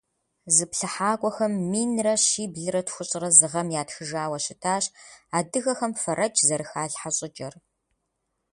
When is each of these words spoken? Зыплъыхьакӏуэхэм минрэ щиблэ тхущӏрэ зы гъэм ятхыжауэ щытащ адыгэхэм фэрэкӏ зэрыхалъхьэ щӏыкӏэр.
Зыплъыхьакӏуэхэм 0.55 1.53
минрэ 1.71 2.13
щиблэ 2.25 2.81
тхущӏрэ 2.87 3.29
зы 3.37 3.47
гъэм 3.51 3.67
ятхыжауэ 3.81 4.37
щытащ 4.43 4.85
адыгэхэм 5.37 5.91
фэрэкӏ 6.01 6.41
зэрыхалъхьэ 6.47 7.09
щӏыкӏэр. 7.17 7.53